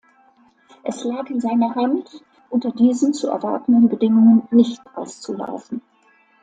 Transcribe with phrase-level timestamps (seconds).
[0.83, 5.83] Es lag in seiner Hand, unter diesen zu erwartenden Bedingungen nicht auszulaufen.